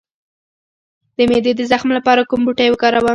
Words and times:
د 1.17 1.19
معدې 1.29 1.53
د 1.57 1.61
زخم 1.71 1.89
لپاره 1.97 2.27
کوم 2.29 2.41
بوټی 2.45 2.67
وکاروم؟ 2.69 3.05